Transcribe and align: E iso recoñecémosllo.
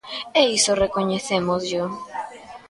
E 0.41 0.43
iso 0.57 0.71
recoñecémosllo. 0.83 1.85